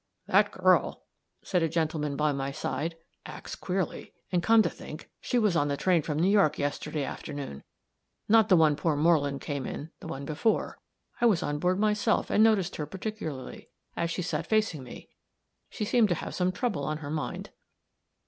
"That 0.25 0.49
girl," 0.51 1.03
said 1.43 1.61
a 1.61 1.69
gentleman 1.69 2.15
by 2.15 2.31
my 2.31 2.51
side, 2.51 2.97
"acts 3.27 3.53
queerly. 3.53 4.13
And, 4.31 4.41
come 4.41 4.63
to 4.63 4.69
think, 4.71 5.11
she 5.21 5.37
was 5.37 5.55
on 5.55 5.67
the 5.67 5.77
train 5.77 6.01
from 6.01 6.17
New 6.17 6.27
York 6.31 6.57
yesterday 6.57 7.03
afternoon. 7.05 7.63
Not 8.27 8.49
the 8.49 8.55
one 8.55 8.75
poor 8.75 8.95
Moreland 8.95 9.41
came 9.41 9.67
in; 9.67 9.91
the 9.99 10.07
one 10.07 10.25
before. 10.25 10.79
I 11.21 11.27
was 11.27 11.43
on 11.43 11.59
board 11.59 11.77
myself, 11.77 12.31
and 12.31 12.43
noticed 12.43 12.77
her 12.77 12.87
particularly, 12.87 13.69
as 13.95 14.09
she 14.09 14.23
sat 14.23 14.47
facing 14.47 14.81
me. 14.81 15.07
She 15.69 15.85
seemed 15.85 16.09
to 16.09 16.15
have 16.15 16.33
some 16.33 16.51
trouble 16.51 16.83
on 16.83 16.97
her 16.97 17.11
mind." 17.11 17.51